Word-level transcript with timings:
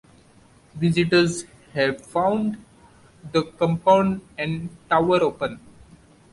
Visitors 0.73 1.43
have 1.75 2.03
found 2.03 2.57
the 3.33 3.43
compound 3.43 4.21
and 4.35 4.75
tower 4.89 5.21
open. 5.21 5.59